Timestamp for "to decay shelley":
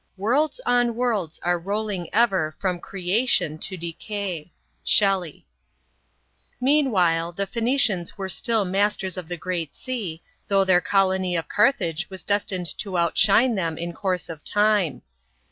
3.59-5.45